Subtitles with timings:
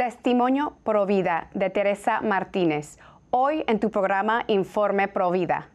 [0.00, 2.98] Testimonio Provida de Teresa Martínez.
[3.28, 5.68] Hoy en tu programa Informe Provida.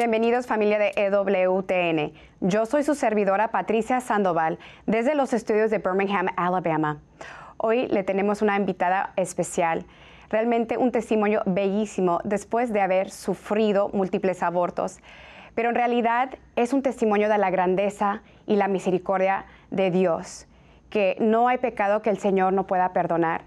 [0.00, 2.14] Bienvenidos familia de EWTN.
[2.40, 7.02] Yo soy su servidora Patricia Sandoval desde los estudios de Birmingham, Alabama.
[7.58, 9.84] Hoy le tenemos una invitada especial,
[10.30, 15.00] realmente un testimonio bellísimo después de haber sufrido múltiples abortos,
[15.54, 20.46] pero en realidad es un testimonio de la grandeza y la misericordia de Dios,
[20.88, 23.42] que no hay pecado que el Señor no pueda perdonar.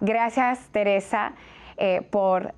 [0.00, 1.34] Gracias Teresa
[1.76, 2.54] eh, por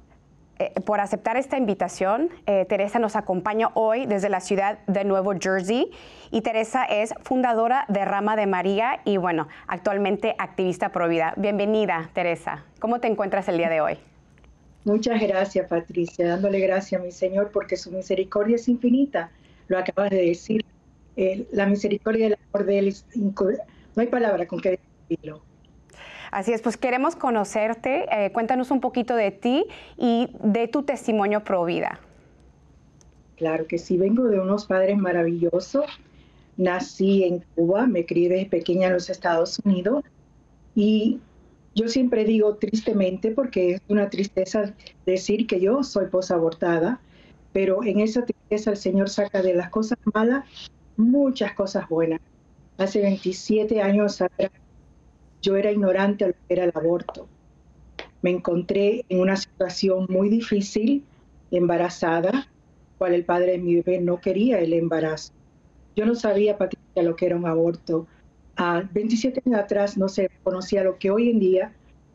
[0.58, 2.30] eh, por aceptar esta invitación.
[2.46, 5.90] Eh, Teresa nos acompaña hoy desde la ciudad de Nuevo Jersey
[6.30, 11.32] y Teresa es fundadora de Rama de María y bueno, actualmente activista pro vida.
[11.36, 12.64] Bienvenida, Teresa.
[12.80, 13.98] ¿Cómo te encuentras el día de hoy?
[14.84, 19.30] Muchas gracias, Patricia, dándole gracias a mi Señor porque su misericordia es infinita.
[19.68, 20.64] Lo acabas de decir.
[21.52, 25.47] la misericordia y el amor de Él, no hay palabra con que decirlo.
[26.30, 28.06] Así es, pues queremos conocerte.
[28.10, 32.00] Eh, cuéntanos un poquito de ti y de tu testimonio pro vida.
[33.36, 35.86] Claro que sí, vengo de unos padres maravillosos.
[36.56, 40.04] Nací en Cuba, me crié desde pequeña en los Estados Unidos
[40.74, 41.20] y
[41.74, 44.74] yo siempre digo tristemente, porque es una tristeza
[45.06, 47.00] decir que yo soy posabortada,
[47.52, 50.44] pero en esa tristeza el Señor saca de las cosas malas
[50.96, 52.20] muchas cosas buenas.
[52.76, 54.50] Hace 27 años atrás
[55.42, 57.28] yo era ignorante a lo que era el aborto.
[58.22, 61.04] Me encontré en una situación muy difícil,
[61.50, 62.48] embarazada,
[62.98, 65.32] cual el padre de mi bebé no quería el embarazo.
[65.94, 68.06] Yo no sabía, Patricia, lo que era un aborto.
[68.56, 71.72] A 27 años atrás no se conocía lo que hoy en día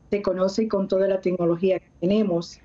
[0.10, 2.60] se conoce con toda la tecnología que tenemos.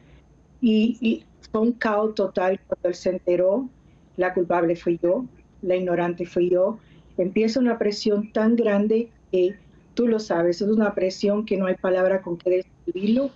[0.61, 3.69] Y, y fue un caos total cuando él se enteró.
[4.17, 5.25] La culpable fui yo,
[5.63, 6.79] la ignorante fui yo.
[7.17, 9.57] Empieza una presión tan grande que
[9.99, 13.31] tú lo sabes, es una presión que no hay palabra con que describirlo.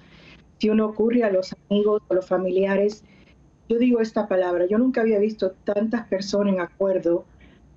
[0.58, 3.02] Si uno ocurre a los amigos o los familiares,
[3.68, 7.24] yo digo esta palabra, yo nunca había visto tantas personas en acuerdo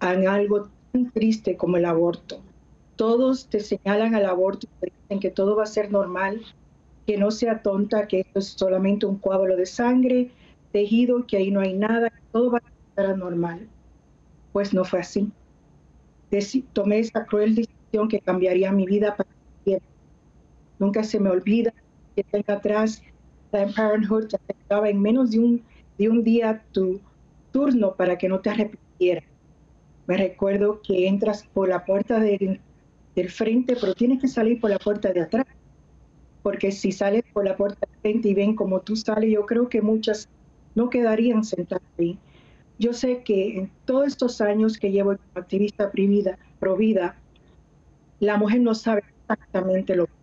[0.02, 2.44] en algo tan triste como el aborto.
[2.96, 6.44] Todos te señalan al aborto te dicen que todo va a ser normal,
[7.08, 10.30] que no sea tonta, que esto es solamente un coágulo de sangre,
[10.72, 13.68] tejido, que ahí no hay nada, que todo va a ser normal.
[14.54, 15.32] Pues no fue así.
[16.74, 17.75] tomé esa cruel decisión
[18.08, 19.30] que cambiaría mi vida para
[19.64, 19.90] siempre.
[20.80, 21.74] Nunca se me olvida
[22.16, 23.02] que tenga atrás
[23.62, 25.64] en Parenthood te aceptaba en menos de un,
[25.98, 27.00] de un día tu
[27.52, 29.24] turno para que no te arrepintieras.
[30.08, 32.60] Me recuerdo que entras por la puerta de,
[33.16, 35.46] del frente, pero tienes que salir por la puerta de atrás.
[36.44, 39.68] Porque si sales por la puerta del frente y ven como tú sales, yo creo
[39.68, 40.30] que muchas
[40.76, 42.20] no quedarían sentadas ahí.
[42.78, 45.92] Yo sé que en todos estos años que llevo como activista
[46.60, 47.18] pro vida,
[48.20, 50.16] la mujer no sabe exactamente lo que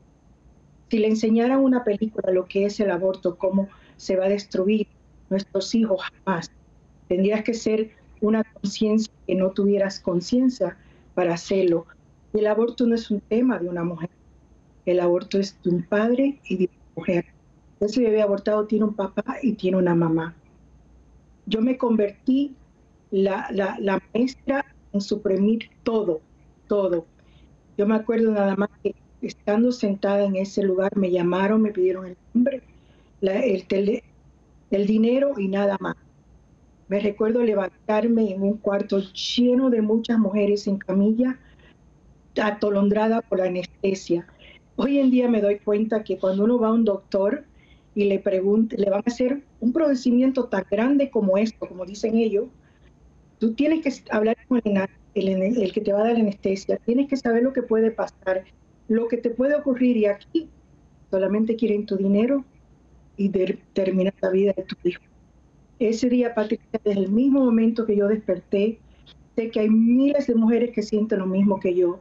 [0.92, 4.86] si le enseñaran una película lo que es el aborto, cómo se va a destruir
[5.30, 6.50] nuestros hijos, jamás.
[7.08, 10.76] Tendrías que ser una conciencia que no tuvieras conciencia
[11.14, 11.86] para hacerlo.
[12.34, 14.10] El aborto no es un tema de una mujer.
[14.84, 17.24] El aborto es de un padre y de una mujer.
[17.80, 20.34] Ese bebé abortado tiene un papá y tiene una mamá.
[21.46, 22.54] Yo me convertí
[23.10, 26.20] la, la, la maestra en suprimir todo,
[26.68, 27.06] todo.
[27.76, 32.06] Yo me acuerdo nada más que estando sentada en ese lugar me llamaron, me pidieron
[32.06, 32.62] el nombre,
[33.20, 34.02] el,
[34.70, 35.96] el dinero y nada más.
[36.88, 41.38] Me recuerdo levantarme en un cuarto lleno de muchas mujeres en camilla,
[42.40, 44.26] atolondrada por la anestesia.
[44.76, 47.44] Hoy en día me doy cuenta que cuando uno va a un doctor
[47.94, 52.16] y le pregunta, le van a hacer un procedimiento tan grande como esto, como dicen
[52.16, 52.46] ellos,
[53.38, 54.72] tú tienes que hablar con el
[55.14, 58.44] el, que te va a dar anestesia, tienes que saber lo que puede pasar,
[58.88, 60.48] lo que te puede ocurrir y aquí
[61.10, 62.44] solamente quieren tu dinero
[63.16, 63.28] y
[63.74, 65.02] terminar la vida de tu hijo.
[65.78, 68.78] Ese día, Patricia, desde el mismo momento que yo desperté,
[69.36, 72.00] sé que hay miles de mujeres que sienten lo mismo que yo.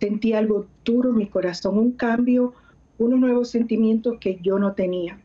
[0.00, 2.54] Sentí algo duro en mi corazón, un cambio,
[2.98, 5.20] unos nuevos sentimientos que yo no tenía.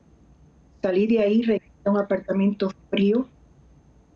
[0.81, 3.27] salí de ahí, regresé a un apartamento frío.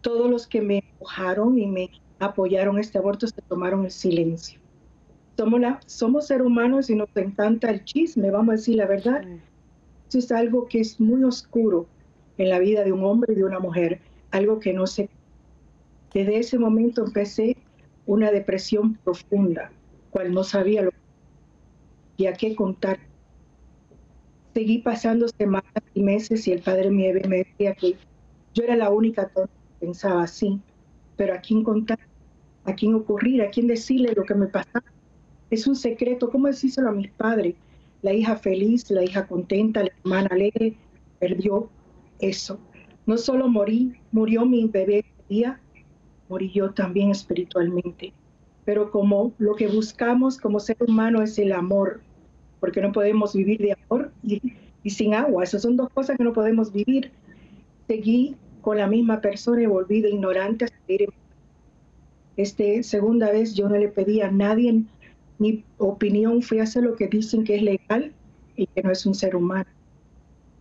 [0.02, 1.90] Todos los que me empujaron y me
[2.26, 4.60] apoyaron este aborto se tomaron el silencio.
[5.38, 9.24] Somos, la, somos seres humanos y nos encanta el chisme, vamos a decir la verdad.
[10.08, 11.88] Eso es algo que es muy oscuro
[12.38, 14.00] en la vida de un hombre y de una mujer,
[14.32, 15.10] algo que no sé.
[16.14, 17.58] Desde ese momento empecé
[18.06, 19.72] una depresión profunda,
[20.12, 20.92] cual no sabía lo
[22.16, 23.00] y a qué contar.
[24.54, 27.96] Seguí pasando semanas y meses y el padre me decía que
[28.54, 29.42] yo era la única que
[29.80, 30.62] pensaba así,
[31.18, 32.00] pero a quién contar,
[32.66, 34.86] a quién ocurrir, a quién decirle lo que me pasaba.
[35.50, 37.56] Es un secreto, ¿cómo decírselo a mis padres?
[38.02, 40.76] La hija feliz, la hija contenta, la hermana alegre,
[41.20, 41.70] perdió
[42.20, 42.60] eso.
[43.06, 45.60] No solo morí, murió mi bebé ese día,
[46.30, 48.14] morí yo también espiritualmente.
[48.66, 52.02] Pero como lo que buscamos como ser humano es el amor,
[52.60, 54.42] porque no podemos vivir de amor y,
[54.90, 55.44] sin agua.
[55.44, 57.12] Esas son dos cosas que no podemos vivir.
[57.88, 61.10] Seguí con la misma persona y volví de ignorante a seguir.
[62.36, 64.84] Este, segunda vez yo no le pedí a nadie
[65.38, 68.14] mi opinión, fui a hacer lo que dicen que es legal
[68.56, 69.70] y que no es un ser humano.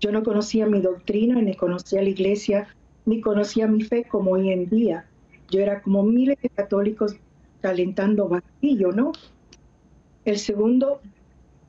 [0.00, 2.68] Yo no conocía mi doctrina, ni conocía la iglesia,
[3.06, 5.06] ni conocía mi fe como hoy en día.
[5.50, 7.16] Yo era como miles de católicos
[7.60, 9.12] calentando vacío, ¿no?
[10.24, 11.00] El segundo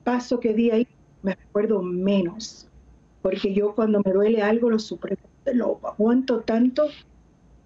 [0.02, 0.88] paso que di ahí
[1.22, 2.68] me acuerdo menos,
[3.22, 5.22] porque yo cuando me duele algo lo supremo,
[5.52, 6.88] lo aguanto tanto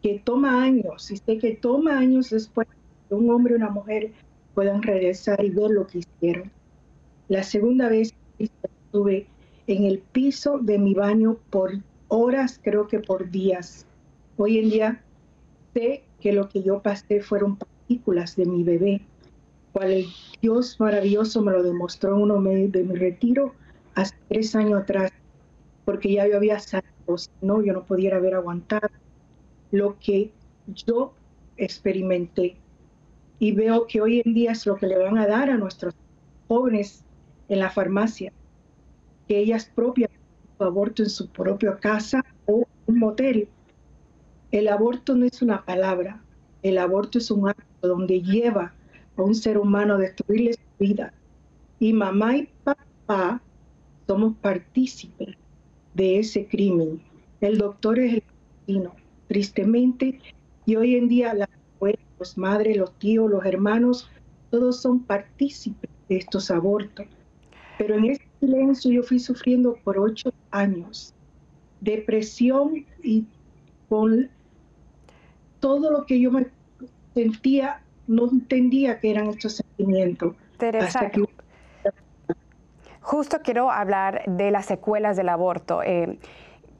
[0.02, 2.68] que toma años, y sé que toma años después
[3.08, 4.12] que un hombre y una mujer
[4.54, 6.50] puedan regresar y ver lo que hicieron.
[7.28, 9.26] La segunda vez estuve
[9.66, 11.72] en el piso de mi baño por
[12.08, 13.86] horas, creo que por días.
[14.36, 15.02] Hoy en día
[15.74, 19.02] sé que lo que yo pasé fueron partículas de mi bebé,
[19.72, 20.06] cual el
[20.40, 23.54] Dios maravilloso me lo demostró en uno de mi retiro
[23.94, 25.12] hace tres años atrás,
[25.84, 28.88] porque ya yo había salido, no, yo no pudiera haber aguantado
[29.70, 30.32] lo que
[30.66, 31.14] yo
[31.56, 32.56] experimenté.
[33.38, 35.94] Y veo que hoy en día es lo que le van a dar a nuestros
[36.48, 37.04] jóvenes
[37.48, 38.32] en la farmacia
[39.28, 40.10] que ellas propias
[40.58, 43.48] aborto en su propia casa o un motel.
[44.50, 46.20] El aborto no es una palabra,
[46.62, 48.72] el aborto es un acto donde lleva
[49.16, 51.12] a un ser humano a destruirle su vida.
[51.78, 53.40] Y mamá y papá
[54.06, 55.36] somos partícipes
[55.94, 57.00] de ese crimen.
[57.40, 58.22] El doctor es el
[58.62, 58.94] asesino,
[59.28, 60.20] tristemente,
[60.66, 61.48] y hoy en día las
[62.18, 64.10] los madres, los tíos, los hermanos,
[64.50, 67.06] todos son partícipes de estos abortos.
[67.78, 71.14] Pero en ese silencio yo fui sufriendo por ocho años,
[71.80, 73.24] depresión y
[73.88, 74.28] con
[75.60, 76.46] todo lo que yo me
[77.14, 80.34] sentía, no entendía que eran estos sentimientos.
[80.56, 81.10] Teresa,
[83.00, 85.82] justo quiero hablar de las secuelas del aborto.
[85.82, 86.18] Eh,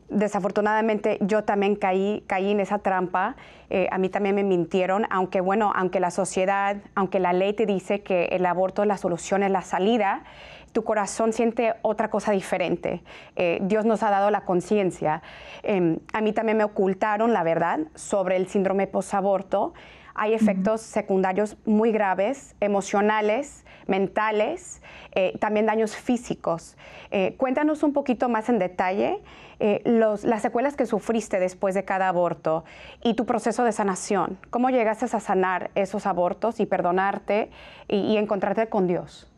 [0.09, 3.37] desafortunadamente yo también caí, caí en esa trampa,
[3.71, 7.67] eh, a mí también me mintieron, aunque bueno, aunque la sociedad, aunque la ley te
[7.67, 10.25] dice que el aborto es la solución, es la salida,
[10.73, 13.03] tu corazón siente otra cosa diferente.
[13.37, 15.23] Eh, Dios nos ha dado la conciencia.
[15.63, 19.73] Em, a mí también me ocultaron la verdad sobre el síndrome posaborto.
[20.15, 24.83] Hay efectos secundarios muy graves, emocionales, mentales,
[25.13, 26.77] eh, también daños físicos.
[27.11, 29.21] Eh, cuéntanos un poquito más en detalle
[29.59, 32.65] las secuelas que sufriste después de cada aborto
[33.03, 34.39] y tu proceso de sanación.
[34.51, 37.51] ¿Cómo llegaste a sanar esos abortos y perdonarte
[37.89, 39.29] y encontrarte con Dios?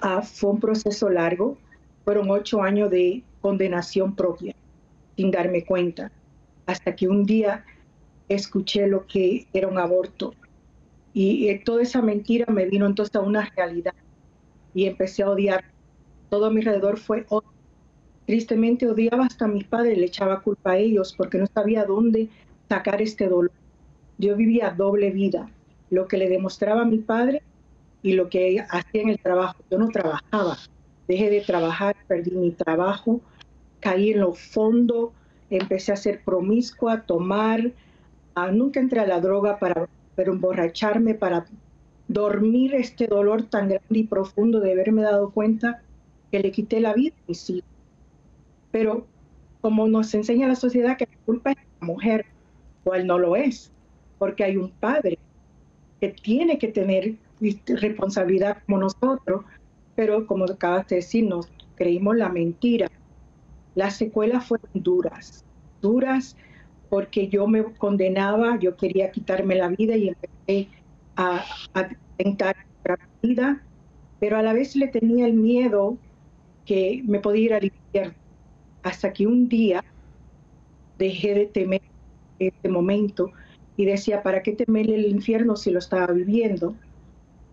[0.00, 1.56] Ah, fue un proceso largo,
[2.04, 4.54] fueron ocho años de condenación propia,
[5.16, 6.10] sin darme cuenta,
[6.66, 7.64] hasta que un día
[8.28, 10.34] escuché lo que era un aborto.
[11.12, 13.94] Y eh, toda esa mentira me vino entonces a una realidad
[14.74, 15.64] y empecé a odiar.
[16.30, 17.51] Todo a mi alrededor fue odio.
[18.26, 22.28] Tristemente odiaba hasta a mis padres, le echaba culpa a ellos porque no sabía dónde
[22.68, 23.52] sacar este dolor.
[24.18, 25.50] Yo vivía doble vida.
[25.90, 27.42] Lo que le demostraba a mi padre
[28.02, 29.56] y lo que hacía en el trabajo.
[29.70, 30.58] Yo no trabajaba,
[31.08, 33.20] dejé de trabajar, perdí mi trabajo,
[33.80, 35.12] caí en lo fondo,
[35.50, 37.72] empecé a ser promiscua, a tomar,
[38.52, 41.44] nunca entré a la droga para, para emborracharme, para
[42.08, 45.82] dormir este dolor tan grande y profundo de haberme dado cuenta
[46.30, 47.71] que le quité la vida a mis hijos.
[48.72, 49.06] Pero
[49.60, 52.26] como nos enseña la sociedad que la culpa es la mujer,
[52.82, 53.70] cual no lo es,
[54.18, 55.18] porque hay un padre
[56.00, 57.14] que tiene que tener
[57.66, 59.44] responsabilidad como nosotros,
[59.94, 62.88] pero como acabas de decir, nos creímos la mentira.
[63.74, 65.44] Las secuelas fueron duras,
[65.80, 66.36] duras
[66.88, 70.68] porque yo me condenaba, yo quería quitarme la vida y empecé
[71.16, 73.62] a, a tentar la vida,
[74.20, 75.96] pero a la vez le tenía el miedo
[76.66, 78.21] que me podía ir al infierno.
[78.82, 79.84] Hasta que un día
[80.98, 81.82] dejé de temer
[82.38, 83.30] este momento
[83.76, 86.74] y decía, ¿para qué temer el infierno si lo estaba viviendo?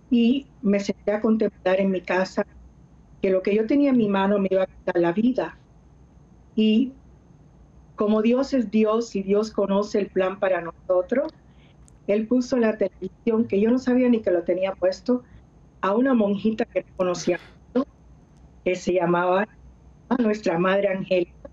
[0.10, 2.46] Y me senté a contemplar en mi casa
[3.22, 5.58] que lo que yo tenía en mi mano me iba a quitar la vida.
[6.56, 6.94] Y
[7.96, 11.32] como Dios es Dios y Dios conoce el plan para nosotros,
[12.08, 15.24] Él puso la televisión, que yo no sabía ni que lo tenía puesto,
[15.82, 17.40] a una monjita que conocía,
[18.64, 19.48] que se llamaba
[20.18, 21.50] nuestra Madre Angélica.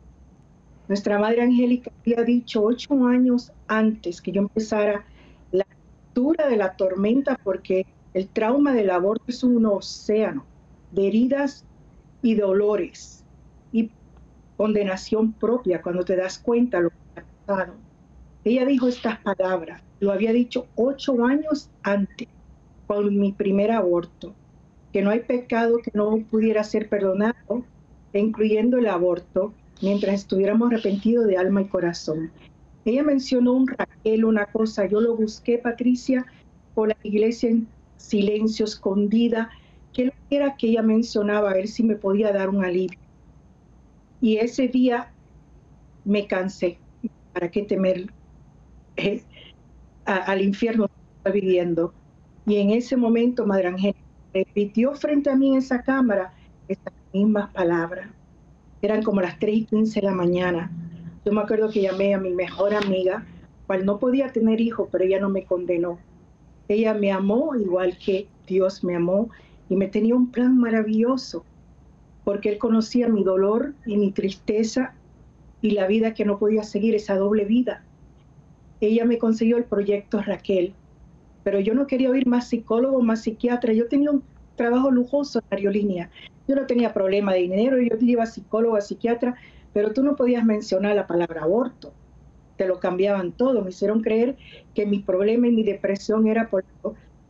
[0.88, 5.04] Nuestra Madre Angélica había dicho ocho años antes que yo empezara
[5.50, 10.44] la lectura de la tormenta, porque el trauma del aborto es un océano
[10.92, 11.64] de heridas
[12.22, 13.24] y dolores
[13.72, 13.90] y
[14.56, 17.74] condenación propia cuando te das cuenta lo que ha pasado.
[18.44, 22.28] Ella dijo estas palabras, lo había dicho ocho años antes,
[22.86, 24.32] con mi primer aborto,
[24.92, 27.64] que no hay pecado que no pudiera ser perdonado,
[28.12, 32.30] incluyendo el aborto, mientras estuviéramos arrepentidos de alma y corazón.
[32.84, 36.24] Ella mencionó un Raquel, una cosa, yo lo busqué, Patricia,
[36.74, 39.50] por la iglesia en silencio, escondida,
[39.92, 42.98] que era que ella mencionaba, a ver si me podía dar un alivio.
[44.20, 45.12] Y ese día
[46.04, 46.78] me cansé.
[47.32, 48.10] ¿Para qué temer
[50.04, 50.88] al infierno
[51.24, 51.92] que viviendo?
[52.46, 53.98] Y en ese momento, Madre Angélica
[54.32, 56.32] repitió frente a mí en esa cámara
[57.16, 58.08] mismas palabras.
[58.82, 60.70] Eran como las 3 y 15 de la mañana.
[61.24, 63.24] Yo me acuerdo que llamé a mi mejor amiga,
[63.66, 65.98] cual no podía tener hijos, pero ella no me condenó.
[66.68, 69.30] Ella me amó igual que Dios me amó
[69.68, 71.44] y me tenía un plan maravilloso,
[72.24, 74.94] porque Él conocía mi dolor y mi tristeza
[75.62, 77.82] y la vida que no podía seguir, esa doble vida.
[78.80, 80.74] Ella me consiguió el proyecto Raquel,
[81.42, 83.72] pero yo no quería oír más psicólogo, más psiquiatra.
[83.72, 84.22] Yo tenía un
[84.56, 86.10] trabajo lujoso en aerolínea.
[86.48, 89.36] Yo no tenía problema de dinero, yo iba psicólogo, a psiquiatra,
[89.72, 91.92] pero tú no podías mencionar la palabra aborto.
[92.56, 93.62] Te lo cambiaban todo.
[93.62, 94.36] Me hicieron creer
[94.74, 96.64] que mi problema y mi depresión era por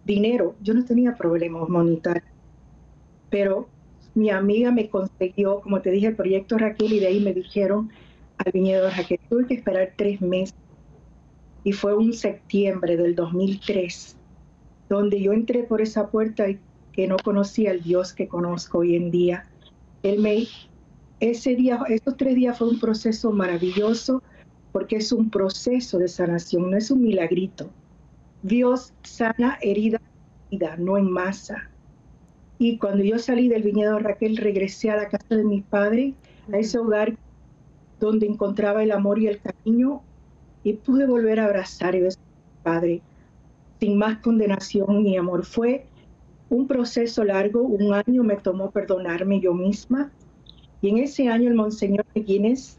[0.04, 0.54] dinero.
[0.62, 2.24] Yo no tenía problemas monetarios.
[3.30, 3.68] Pero
[4.14, 7.90] mi amiga me consiguió, como te dije, el proyecto Raquel y de ahí me dijeron
[8.38, 10.56] al viñedo Raquel, tuve que esperar tres meses.
[11.64, 14.16] Y fue un septiembre del 2003,
[14.88, 16.60] donde yo entré por esa puerta y
[16.96, 19.44] que no conocía al Dios que conozco hoy en día.
[20.02, 20.46] Él me,
[21.20, 24.22] ese día, estos tres días fue un proceso maravilloso
[24.72, 27.70] porque es un proceso de sanación, no es un milagrito.
[28.42, 30.00] Dios sana herida,
[30.78, 31.70] no en masa.
[32.58, 36.14] Y cuando yo salí del viñedo Raquel, regresé a la casa de mi padre,
[36.52, 37.14] a ese hogar
[38.00, 40.02] donde encontraba el amor y el cariño,
[40.62, 43.02] y pude volver a abrazar y besar a mi padre
[43.80, 45.44] sin más condenación ni amor.
[45.44, 45.86] Fue
[46.48, 50.12] un proceso largo, un año me tomó perdonarme yo misma,
[50.80, 52.78] y en ese año el Monseñor Guinness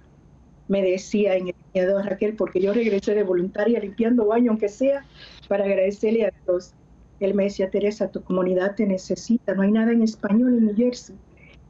[0.68, 5.06] me decía en el viñedo Raquel, porque yo regresé de voluntaria limpiando baño, aunque sea,
[5.48, 6.74] para agradecerle a Dios.
[7.20, 10.76] Él me decía, Teresa, tu comunidad te necesita, no hay nada en español en New
[10.76, 11.16] Jersey.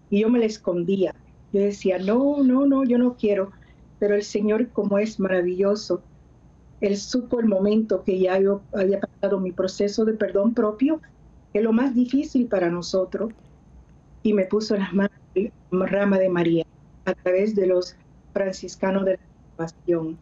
[0.10, 1.16] Y yo me la escondía.
[1.54, 3.52] Yo decía, no, no, no, yo no quiero.
[4.00, 6.02] Pero el Señor, como es maravilloso,
[6.82, 11.02] Él supo el momento que ya yo había pasado mi proceso de perdón propio,
[11.62, 13.32] lo más difícil para nosotros,
[14.24, 15.12] y me puso en las manos
[15.72, 16.66] la rama de María
[17.06, 17.96] a través de los
[18.34, 19.20] franciscanos de la
[19.56, 20.18] Pasión.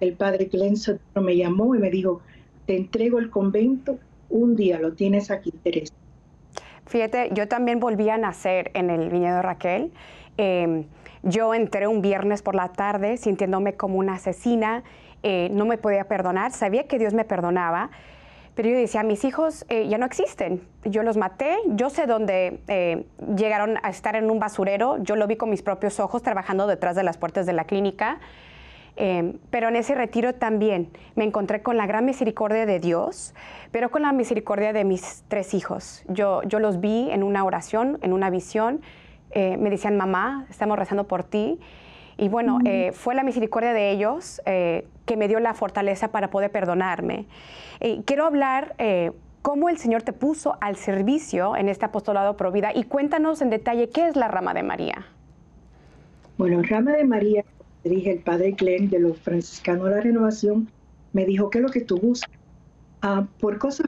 [0.00, 2.20] El padre Glenson me llamó y me dijo,
[2.66, 5.94] te entrego el convento, un día lo tienes aquí, Teresa.
[6.86, 9.92] Fíjate, yo también volví a nacer en el viñedo Raquel.
[10.36, 10.84] Em,
[11.22, 14.84] yo entré un viernes por la tarde sintiéndome como una asesina,
[15.22, 17.90] eh, no me podía perdonar, sabía que Dios me perdonaba,
[18.56, 22.58] pero yo decía, mis hijos eh, ya no existen, yo los maté, yo sé dónde
[22.68, 23.04] eh,
[23.36, 26.96] llegaron a estar en un basurero, yo lo vi con mis propios ojos trabajando detrás
[26.96, 28.18] de las puertas de la clínica,
[28.96, 33.34] em, pero en ese retiro también me encontré con la gran misericordia de Dios,
[33.72, 36.02] pero con la misericordia de mis tres hijos.
[36.08, 38.80] Yo, yo los vi en una oración, en una visión,
[39.32, 41.60] eh, me decían, mamá, estamos rezando por ti.
[42.18, 42.58] Y bueno,
[42.92, 44.40] fue la misericordia de ellos
[45.06, 47.26] que me dio la fortaleza para poder perdonarme.
[47.80, 52.52] Eh, quiero hablar eh, cómo el Señor te puso al servicio en este apostolado pro
[52.52, 55.06] vida y cuéntanos en detalle qué es la rama de María.
[56.36, 57.44] Bueno, rama de María,
[57.84, 60.68] dije el padre Glenn de los franciscanos de la renovación,
[61.12, 62.30] me dijo que lo que tú buscas,
[63.02, 63.86] ah, por cosas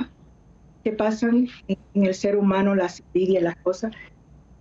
[0.85, 3.93] que pasan en, el ser humano, las envidias, las cosas,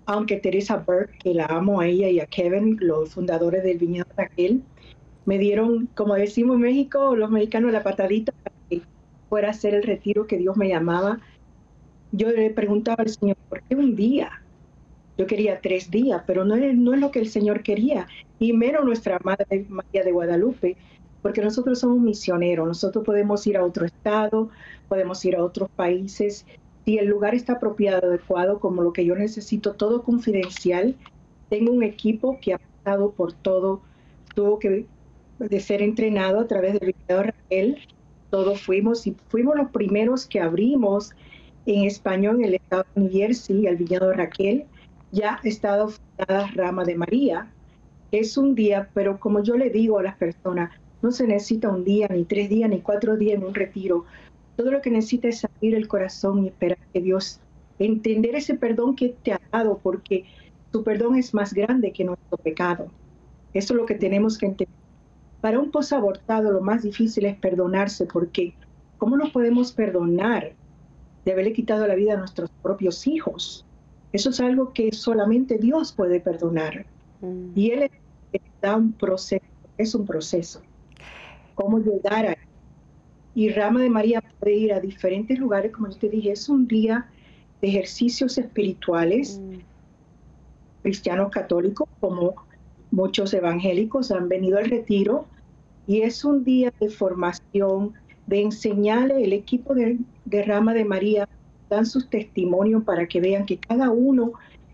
[0.08, 4.08] aunque Teresa Burke, que la amo a ella y a Kevin, los fundadores del viñedo
[4.16, 4.64] Raquel,
[5.26, 8.82] me dieron, como decimos en México, los mexicanos, la patadita para que
[9.28, 11.20] fuera a hacer el retiro que Dios me llamaba.
[12.14, 14.42] Yo le preguntaba al Señor, ¿por qué un día?
[15.18, 18.08] Yo quería tres días, pero no es, no es lo que el Señor quería,
[18.40, 20.78] y menos nuestra Madre María de Guadalupe,
[21.22, 24.50] porque nosotros somos misioneros, nosotros podemos ir a otro estado,
[24.88, 26.46] podemos ir a otros países,
[26.88, 30.96] si el lugar está apropiado, adecuado, como lo que yo necesito, todo confidencial.
[31.50, 33.82] Tengo un equipo que ha pasado por todo,
[34.34, 34.86] tuvo que
[35.38, 37.78] de ser entrenado a través del video Raquel,
[38.30, 41.12] todos fuimos y fuimos los primeros que abrimos
[41.66, 44.64] en español en el estado de New Jersey, el viñedo Raquel,
[45.12, 47.52] ya ha estado fundada Rama de María.
[48.14, 51.84] Es un día, pero como yo le digo a las personas, no se necesita un
[51.84, 54.06] día, ni tres días, ni cuatro días en un retiro.
[54.58, 57.40] Todo lo que necesita es abrir el corazón y esperar que Dios,
[57.78, 60.26] entender ese perdón que te ha dado, porque
[60.72, 62.88] tu perdón es más grande que nuestro pecado.
[63.54, 64.76] Eso es lo que tenemos que entender.
[65.42, 68.56] Para un posabortado lo más difícil es perdonarse, porque
[68.98, 70.54] ¿cómo nos podemos perdonar
[71.24, 73.64] de haberle quitado la vida a nuestros propios hijos?
[74.12, 76.88] Eso es algo que solamente Dios puede perdonar.
[77.22, 77.52] Mm.
[77.54, 77.92] Y Él
[78.60, 79.46] da un proceso,
[79.78, 80.64] es un proceso.
[81.54, 82.47] ¿Cómo llegar a
[83.38, 86.68] Y Rama de María puede ir a diferentes lugares, como yo te dije, es un
[86.68, 87.08] día
[87.62, 89.60] de ejercicios espirituales, mm.
[90.82, 92.34] cristianos católicos, como
[92.90, 95.28] muchos evangélicos han venido al retiro,
[95.86, 97.94] y es un día de formación,
[98.26, 101.30] de enseñarle el equipo de, de Rama de María
[101.70, 104.32] dan sus testimonios para que vean que cada uno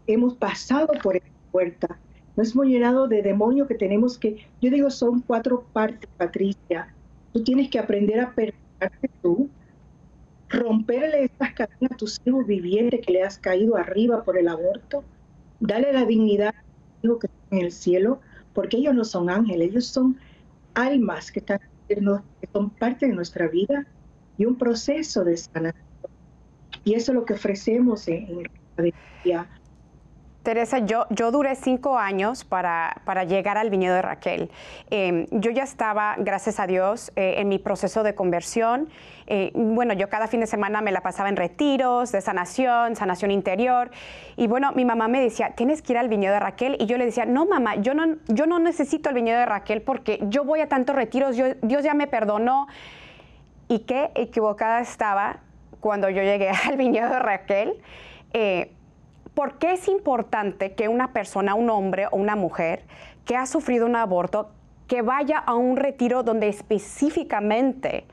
[0.07, 1.99] hemos pasado por esta puerta.
[2.37, 6.93] No es muy llenado de demonios que tenemos que, yo digo, son cuatro partes, Patricia.
[7.33, 9.49] Tú tienes que aprender a perdonarte tú,
[10.49, 15.03] romperle estas cadenas a tus hijos vivientes que le has caído arriba por el aborto,
[15.59, 16.61] dale la dignidad a
[17.01, 18.21] tus hijos que están en el cielo,
[18.53, 20.17] porque ellos no son ángeles, ellos son
[20.75, 21.99] almas que, están, que
[22.51, 23.85] son parte de nuestra vida
[24.37, 25.83] y un proceso de sanación.
[26.83, 28.43] Y eso es lo que ofrecemos en,
[29.25, 29.47] la
[30.43, 34.51] Teresa, yo, yo duré cinco años para, para llegar al viñedo de Raquel.
[34.89, 38.89] Em, yo ya estaba, gracias a Dios, eh, en mi proceso de conversión.
[39.27, 43.31] Eh, bueno, yo cada fin de semana me la pasaba en retiros de sanación, sanación
[43.31, 43.89] interior.
[44.35, 46.75] Y bueno, mi mamá me decía, tienes que ir al viñedo de Raquel.
[46.77, 49.81] Y yo le decía, no, mamá, yo no, yo no necesito el viñedo de Raquel
[49.81, 52.67] porque yo voy a tantos retiros, Dios ya me perdonó.
[53.69, 55.39] Y qué equivocada estaba
[55.83, 57.81] cuando yo llegué al viñedo de Raquel,
[58.33, 58.71] eh,
[59.33, 62.83] ¿por qué es importante que una persona, un hombre o una mujer
[63.25, 64.51] que ha sufrido un aborto,
[64.87, 68.05] que vaya a un retiro donde específicamente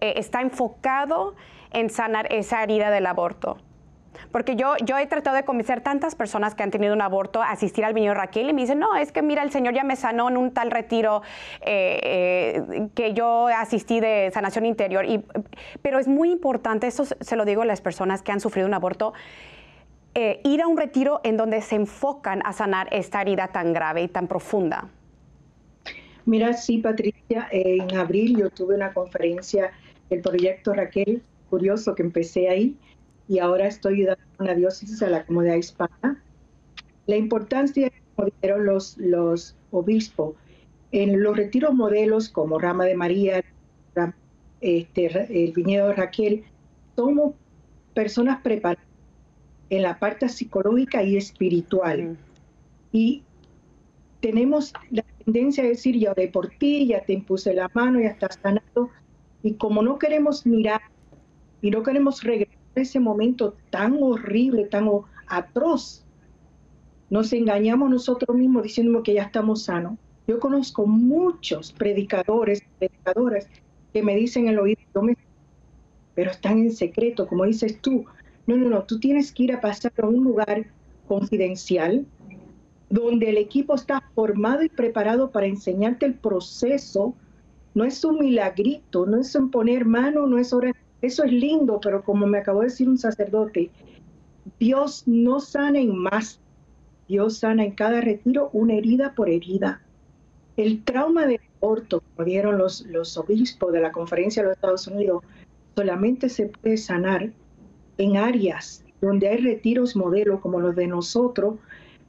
[0.00, 1.34] eh, está enfocado
[1.72, 3.58] en sanar esa herida del aborto?
[4.32, 7.50] Porque yo, yo he tratado de convencer tantas personas que han tenido un aborto a
[7.50, 9.96] asistir al viñedo Raquel y me dicen, no, es que mira, el Señor ya me
[9.96, 11.22] sanó en un tal retiro
[11.62, 15.04] eh, eh, que yo asistí de sanación interior.
[15.04, 15.24] Y,
[15.82, 18.74] pero es muy importante, eso se lo digo a las personas que han sufrido un
[18.74, 19.12] aborto,
[20.14, 24.02] eh, ir a un retiro en donde se enfocan a sanar esta herida tan grave
[24.02, 24.88] y tan profunda.
[26.26, 29.72] Mira, sí, Patricia, en abril yo tuve una conferencia
[30.08, 32.76] del proyecto Raquel, curioso que empecé ahí,
[33.28, 36.22] y ahora estoy dando una diócesis a la comunidad hispana.
[37.06, 40.34] La importancia, como dijeron los, los obispos,
[40.92, 43.44] en los retiros modelos como Rama de María,
[44.60, 46.44] este, el viñedo de Raquel,
[46.96, 47.34] somos
[47.94, 48.89] personas preparadas
[49.70, 52.18] en la parte psicológica y espiritual.
[52.92, 53.22] Y
[54.20, 58.08] tenemos la tendencia a decir, ya de por ti, ya te impuse la mano, ya
[58.08, 58.90] estás sanado.
[59.42, 60.82] Y como no queremos mirar
[61.62, 64.88] y no queremos regresar ese momento tan horrible, tan
[65.26, 66.04] atroz,
[67.08, 69.94] nos engañamos nosotros mismos diciendo que ya estamos sanos.
[70.26, 73.48] Yo conozco muchos predicadores, predicadoras
[73.92, 74.80] que me dicen en el oído,
[76.14, 78.04] pero están en secreto, como dices tú.
[78.50, 80.66] No, no, no, tú tienes que ir a pasar a un lugar
[81.06, 82.04] confidencial
[82.88, 87.14] donde el equipo está formado y preparado para enseñarte el proceso.
[87.74, 91.78] No es un milagrito, no es un poner mano, no es hora eso es lindo,
[91.80, 93.70] pero como me acabó de decir un sacerdote,
[94.58, 96.40] Dios no sana en más,
[97.06, 99.80] Dios sana en cada retiro una herida por herida.
[100.56, 104.88] El trauma de aborto, como dieron los, los obispos de la conferencia de los Estados
[104.88, 105.22] Unidos,
[105.76, 107.30] solamente se puede sanar
[108.00, 111.56] en áreas donde hay retiros modelo como los de nosotros,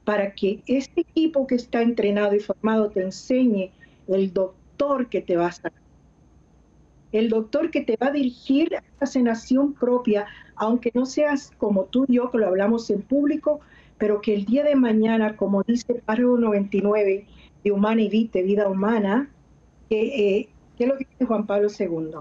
[0.04, 3.70] para que este equipo que está entrenado y formado te enseñe
[4.08, 5.80] el doctor que te va a sanar.
[7.12, 10.26] El doctor que te va a dirigir a la sanación propia,
[10.56, 13.60] aunque no seas como tú y yo, que lo hablamos en público,
[13.98, 17.26] pero que el día de mañana, como dice el párrafo 99
[17.64, 19.30] de Humana y Vite, Vida Humana,
[19.88, 22.16] que, eh, es lo que dice Juan Pablo II,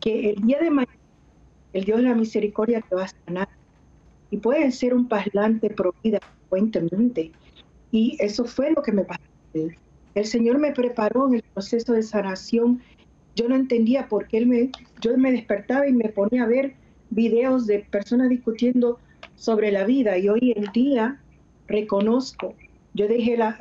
[0.00, 1.01] que el día de mañana
[1.72, 3.48] el Dios de la misericordia te va a sanar
[4.30, 7.32] y pueden ser un parlante pro vida frecuentemente.
[7.90, 9.20] Y eso fue lo que me pasó.
[10.14, 12.82] El Señor me preparó en el proceso de sanación.
[13.36, 16.74] Yo no entendía por qué él me, yo me despertaba y me ponía a ver
[17.10, 18.98] videos de personas discutiendo
[19.36, 21.20] sobre la vida y hoy en día
[21.66, 22.54] reconozco,
[22.94, 23.58] yo dejé la,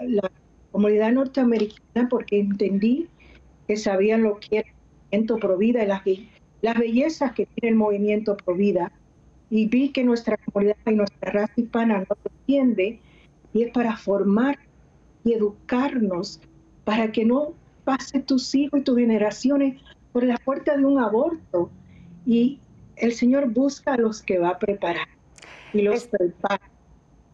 [0.71, 3.08] comunidad norteamericana porque entendí
[3.67, 4.76] que sabían lo que era el
[5.26, 6.02] movimiento pro y las,
[6.62, 8.91] las bellezas que tiene el movimiento pro vida
[9.50, 13.00] y vi que nuestra comunidad y nuestra raza hispana no lo entiende
[13.54, 14.58] y es para formar
[15.24, 16.39] y educarnos
[16.84, 21.69] para que no pase tus hijos y tus generaciones por la puerta de un aborto.
[22.26, 22.60] Y
[22.95, 25.08] el Señor busca a los que va a preparar
[25.74, 26.70] y los prepara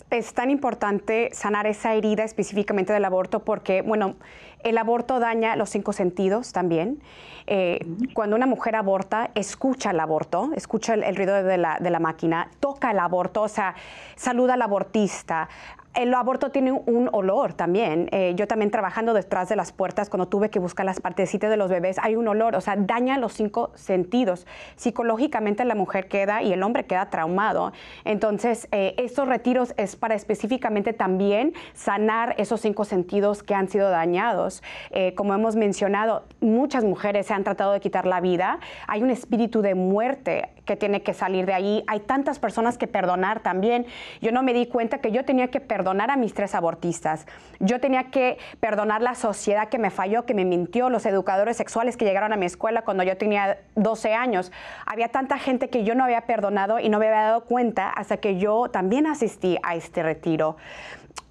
[0.10, 4.16] es tan importante sanar esa herida específicamente del aborto porque, bueno,
[4.64, 7.02] el aborto daña los cinco sentidos también.
[7.46, 12.00] Eh, cuando una mujer aborta, escucha el aborto, escucha el, ruido de la, de la,
[12.00, 13.76] máquina, toca el aborto, o sea,
[14.16, 15.48] saluda al abortista,
[15.98, 18.08] el aborto tiene un olor también.
[18.12, 21.58] Eh, yo también trabajando detrás de las puertas, cuando tuve que buscar las partecitas de
[21.58, 24.46] los bebés, hay un olor, o sea, daña los cinco sentidos.
[24.76, 27.74] Psicológicamente la mujer queda y el hombre queda traumado.
[28.06, 33.90] Entonces, eh, estos retiros es para específicamente también sanar esos cinco sentidos que han sido
[33.90, 34.62] dañados.
[34.92, 38.60] Eh, como hemos mencionado, muchas mujeres se han tratado de quitar la vida.
[38.86, 41.84] Hay un espíritu de muerte que tiene que salir de ahí.
[41.88, 43.88] Hay tantas personas que perdonar también.
[44.22, 47.26] Yo no me di cuenta que yo tenía que perdonar a mis tres abortistas.
[47.60, 51.98] Yo tenía que perdonar la sociedad que me falló, que me mintió, los educadores sexuales
[51.98, 54.52] que llegaron a mi escuela cuando yo tenía 12 años.
[54.86, 58.18] Había tanta gente que yo no había perdonado y no me había dado cuenta hasta
[58.18, 60.58] que yo también asistí a este retiro.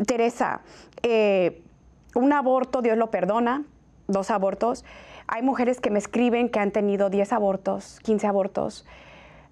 [0.07, 0.63] Teresa,
[1.03, 1.63] eh,
[2.15, 3.65] un aborto, Dios lo perdona,
[4.09, 4.85] dos abortos.
[5.29, 8.87] Hay mujeres que me escriben que han tenido 10 abortos, 15 abortos.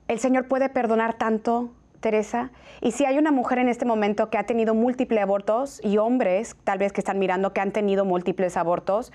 [0.08, 1.70] ¿El Señor puede perdonar tanto?
[2.04, 2.50] Teresa.
[2.82, 6.54] Y si hay una mujer en este momento que ha tenido múltiples abortos y hombres
[6.62, 9.10] tal vez que están mirando que han tenido múltiples abortos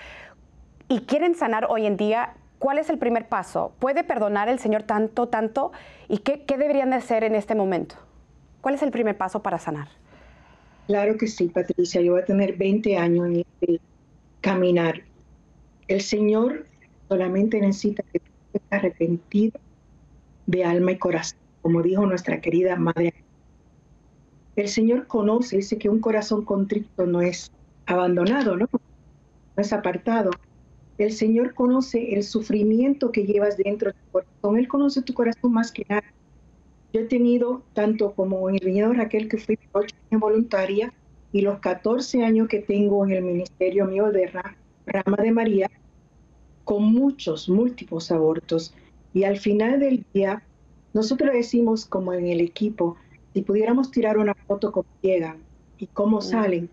[0.88, 3.73] y quieren sanar hoy en día, ¿cuál es el primer paso?
[3.78, 5.71] ¿Puede perdonar el Señor tanto, tanto?
[6.08, 7.93] ¿Y qué, deberían de hacer en este momento?
[8.62, 9.89] ¿Cuál es el primer paso para sanar?
[10.88, 12.02] Claro que sí, Patricia.
[12.02, 13.28] Yo voy a tener 20 años
[13.62, 13.80] en
[14.41, 15.04] caminar.
[15.88, 16.65] El Señor
[17.08, 19.60] solamente necesita que estés arrepentido
[20.49, 23.13] de alma y corazón como dijo nuestra querida madre.
[24.55, 27.51] El Señor conoce, dice que un corazón contrito no es
[27.85, 28.67] abandonado, ¿no?
[28.71, 30.31] No es apartado.
[30.97, 34.57] El Señor conoce el sufrimiento que llevas dentro de tu corazón.
[34.57, 36.03] Él conoce tu corazón más que nada.
[36.91, 39.57] Yo he tenido, tanto como viñedo Raquel, que fui
[40.12, 40.91] voluntaria,
[41.31, 44.31] y los 14 años que tengo en el ministerio mío de
[44.88, 45.69] Rama de María,
[46.63, 48.73] con muchos, múltiples abortos.
[49.13, 50.43] Y al final del día,
[50.93, 52.95] nosotros decimos como en el equipo,
[53.34, 55.38] si pudiéramos tirar una foto como llegan
[55.78, 56.69] y cómo salen,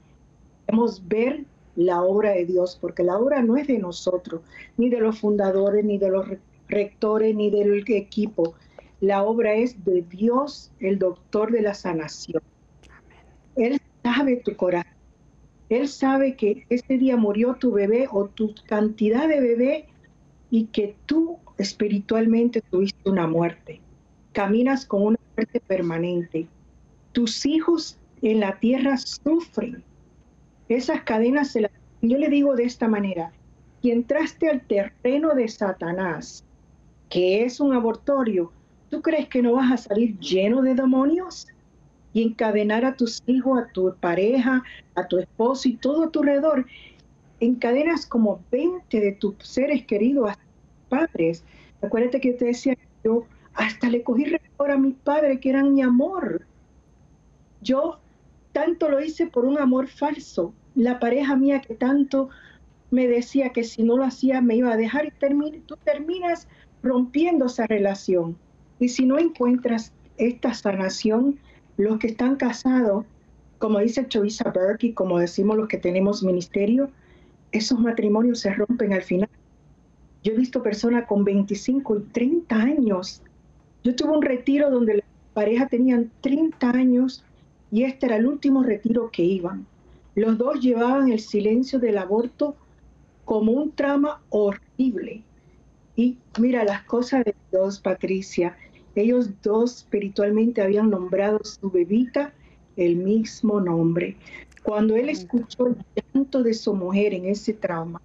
[0.66, 1.44] podemos ver
[1.77, 4.40] la obra de Dios, porque la obra no es de nosotros,
[4.77, 6.27] ni de los fundadores, ni de los
[6.68, 8.55] rectores, ni del equipo.
[9.01, 12.42] La obra es de Dios, el doctor de la sanación.
[13.57, 14.92] Él sabe tu corazón.
[15.68, 19.88] Él sabe que ese día murió tu bebé o tu cantidad de bebé
[20.50, 23.80] y que tú espiritualmente tuviste una muerte
[24.37, 26.46] caminas con una muerte permanente.
[27.12, 29.82] Tus hijos en la tierra sufren.
[30.68, 31.70] Esas cadenas, se
[32.02, 33.32] yo le digo de esta manera,
[33.80, 36.44] si entraste al terreno de Satanás,
[37.09, 38.52] que es un abortorio,
[38.90, 41.46] ¿tú crees que no vas a salir lleno de demonios?
[42.12, 44.62] Y encadenar a tus hijos, a tu pareja,
[44.96, 46.66] a tu esposo y todo a tu alrededor.
[47.40, 50.33] Encadenas como 20 de tus seres queridos,
[50.88, 51.44] padres.
[51.83, 55.83] Acuérdate que te decía, yo hasta le cogí rencor a mi padre, que eran mi
[55.83, 56.42] amor.
[57.62, 57.99] Yo
[58.53, 60.55] tanto lo hice por un amor falso.
[60.75, 62.31] La pareja mía que tanto
[62.90, 66.49] me decía que si no lo hacía me iba a dejar y tú terminas
[66.83, 68.37] rompiendo esa relación.
[68.79, 71.38] Y si no encuentras esta sanación,
[71.77, 73.05] los que están casados,
[73.59, 76.90] como dice Chovisa Burke y como decimos los que tenemos ministerio,
[77.57, 79.29] esos matrimonios se rompen al final.
[80.23, 83.23] Yo he visto personas con 25 y 30 años
[83.87, 87.25] yo tuve un retiro donde la pareja tenían 30 años
[87.71, 89.64] y este era el último retiro que iban.
[90.16, 92.57] Los dos llevaban el silencio del aborto
[93.25, 95.23] como un trama horrible.
[95.95, 98.57] Y mira las cosas de Dios, Patricia.
[98.97, 102.33] Ellos dos espiritualmente habían nombrado su bebita
[102.77, 104.16] el mismo nombre.
[104.66, 108.02] Cuando él escuchó el llanto de su mujer en ese trauma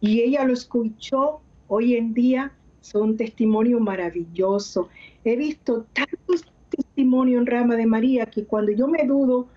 [0.00, 4.88] y ella lo escuchó hoy en día son testimonio maravilloso.
[5.24, 9.48] He visto tantos testimonio en rama de María que cuando yo me dudo,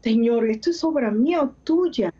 [0.00, 2.12] Señor, esto es obra mía o tuya,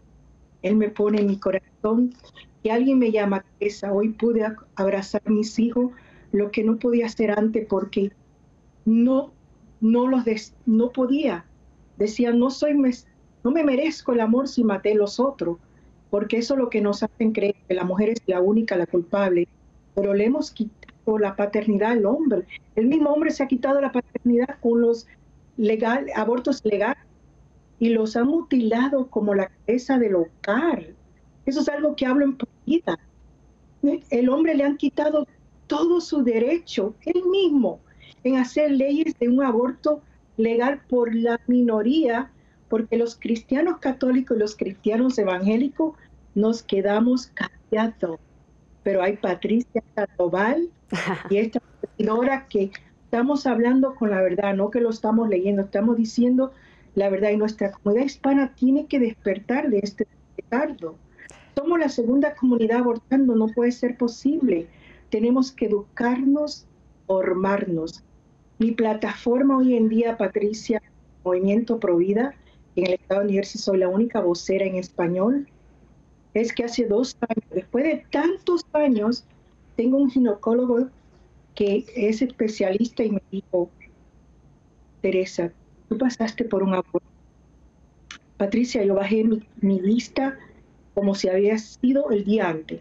[0.62, 2.14] Él me pone en mi corazón
[2.62, 3.92] que alguien me llama esa.
[3.92, 5.90] Hoy pude abrazar a mis hijos,
[6.30, 8.12] lo que no podía hacer antes porque
[8.84, 9.32] no,
[9.80, 10.22] no los
[10.64, 11.44] no podía.
[11.96, 12.74] Decía, no soy,
[13.44, 15.58] no me merezco el amor si maté a los otros,
[16.10, 18.86] porque eso es lo que nos hacen creer que la mujer es la única, la
[18.86, 19.48] culpable.
[19.94, 22.46] Pero le hemos quitado la paternidad al hombre.
[22.76, 25.06] El mismo hombre se ha quitado la paternidad con los
[25.56, 27.02] legal, abortos legales
[27.78, 30.86] y los ha mutilado como la cabeza del hogar.
[31.46, 32.98] Eso es algo que hablo en vida.
[34.10, 35.26] El hombre le han quitado
[35.66, 37.80] todo su derecho, él mismo,
[38.22, 40.00] en hacer leyes de un aborto
[40.36, 42.30] legal por la minoría,
[42.72, 45.94] porque los cristianos católicos y los cristianos evangélicos
[46.34, 48.18] nos quedamos callados.
[48.82, 50.70] Pero hay Patricia Sandoval
[51.28, 51.60] y esta
[51.98, 52.70] señora que
[53.04, 56.54] estamos hablando con la verdad, no que lo estamos leyendo, estamos diciendo
[56.94, 60.96] la verdad y nuestra comunidad hispana tiene que despertar de este petardo.
[61.54, 64.66] Somos la segunda comunidad abortando, no puede ser posible.
[65.10, 66.66] Tenemos que educarnos,
[67.06, 68.02] formarnos.
[68.58, 70.80] Mi plataforma hoy en día, Patricia,
[71.22, 72.34] Movimiento Provida,
[72.76, 75.46] en el estado de New soy la única vocera en español,
[76.34, 79.24] es que hace dos años, después de tantos años,
[79.76, 80.88] tengo un ginecólogo
[81.54, 83.70] que es especialista y me dijo,
[85.02, 85.52] Teresa,
[85.88, 87.02] tú pasaste por un aborto.
[88.38, 90.38] Patricia, yo bajé mi, mi lista
[90.94, 92.80] como si había sido el día antes,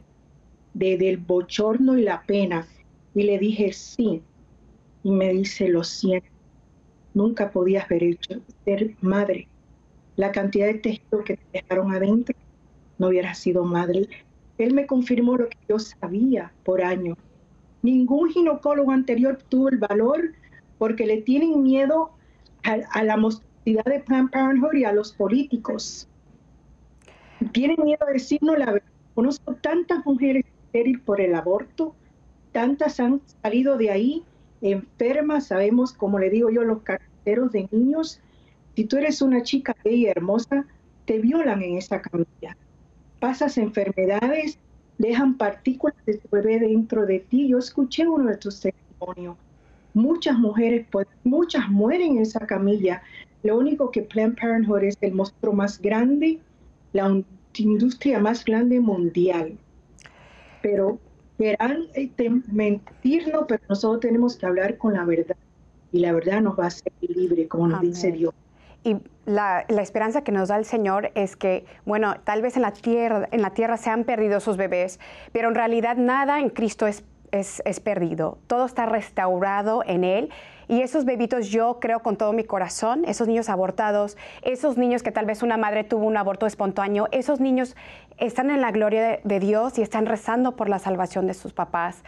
[0.73, 2.67] de, del bochorno y la pena.
[3.13, 4.21] Y le dije sí.
[5.03, 6.27] Y me dice, lo siento,
[7.13, 9.47] nunca podías haber hecho ser madre.
[10.21, 12.37] La cantidad de tejido que te dejaron adentro,
[12.99, 14.07] no hubieras sido madre.
[14.59, 17.17] Él me confirmó lo que yo sabía por años.
[17.81, 20.33] Ningún ginecólogo anterior tuvo el valor
[20.77, 22.11] porque le tienen miedo
[22.61, 26.07] a, a la monstruosidad de Planned Parenthood y a los políticos
[27.51, 28.89] tienen miedo a decirnos la verdad.
[29.15, 31.95] Conozco tantas mujeres estériles por el aborto,
[32.51, 34.23] tantas han salido de ahí
[34.61, 38.21] enfermas, sabemos, como le digo yo, los carteros de niños.
[38.75, 40.65] Si tú eres una chica bella y hermosa,
[41.05, 42.55] te violan en esa camilla.
[43.19, 44.57] Pasas enfermedades,
[44.97, 47.47] dejan partículas de tu bebé dentro de ti.
[47.49, 49.35] Yo escuché uno de tus testimonios.
[49.93, 50.87] Muchas mujeres,
[51.23, 53.03] muchas mueren en esa camilla.
[53.43, 56.39] Lo único que Planned Parenthood es el monstruo más grande
[56.93, 57.23] la
[57.57, 59.57] industria más grande mundial.
[60.61, 60.99] Pero
[61.37, 65.37] querrán este, mentirnos, pero nosotros tenemos que hablar con la verdad.
[65.91, 68.33] Y la verdad nos va a hacer libre, como nos dice Dios.
[68.83, 72.71] Y la, esperanza que nos da el Señor es que, bueno, tal vez en la
[72.71, 74.99] tierra, en la tierra se han perdido sus bebés,
[75.31, 78.39] pero en realidad nada en Cristo es, es perdido.
[78.47, 80.29] Todo está restaurado en Él
[80.71, 85.11] y esos bebitos yo creo con todo mi corazón, esos niños abortados, esos niños que
[85.11, 87.75] tal vez una madre tuvo un aborto espontáneo, esos niños
[88.17, 92.03] están en la gloria de, Dios y están rezando por la salvación de sus papás.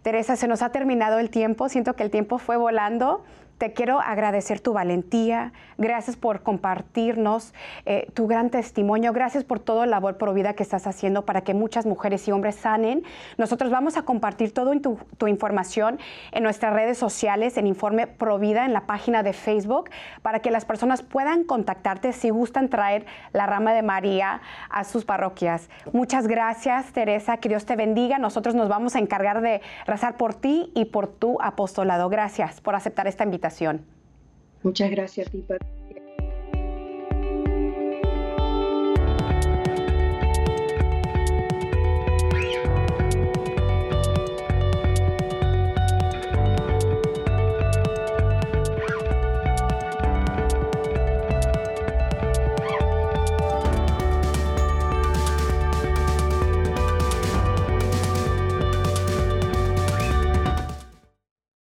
[0.00, 3.22] Teresa, se nos ha terminado el tiempo, siento que el tiempo fue volando.
[3.60, 7.52] Te quiero agradecer tu valentía, gracias por compartirnos
[7.84, 11.42] eh, tu gran testimonio, gracias por todo el labor por vida que estás haciendo para
[11.42, 13.02] que muchas mujeres y hombres sanen.
[13.36, 15.98] Nosotros vamos a compartir toda tu, tu, información
[16.32, 19.90] en nuestras redes sociales, en Informe Provida, en la página de Facebook,
[20.22, 25.04] para que las personas puedan contactarte si gustan traer la rama de María a sus
[25.04, 25.68] parroquias.
[25.92, 28.16] Muchas gracias, Teresa, que Dios te bendiga.
[28.16, 32.08] Nosotros nos vamos a encargar de rezar por ti y por tu apostolado.
[32.08, 33.49] Gracias por aceptar esta invitación.
[34.62, 35.79] Muchas gracias a